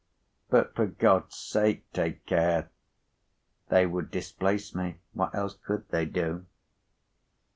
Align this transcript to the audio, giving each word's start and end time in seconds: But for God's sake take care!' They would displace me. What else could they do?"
But 0.49 0.73
for 0.73 0.87
God's 0.87 1.35
sake 1.37 1.83
take 1.93 2.25
care!' 2.25 2.71
They 3.69 3.85
would 3.85 4.09
displace 4.09 4.73
me. 4.73 4.95
What 5.13 5.35
else 5.35 5.53
could 5.53 5.87
they 5.89 6.05
do?" 6.05 6.47